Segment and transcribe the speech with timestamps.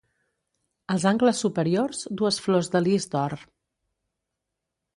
[0.93, 3.39] Als angles superiors dues flors de lis d'or.